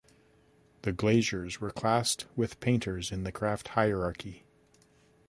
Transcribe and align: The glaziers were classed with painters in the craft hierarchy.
The 0.81 0.93
glaziers 0.93 1.61
were 1.61 1.69
classed 1.69 2.25
with 2.35 2.59
painters 2.59 3.11
in 3.11 3.23
the 3.23 3.31
craft 3.31 3.67
hierarchy. 3.77 4.45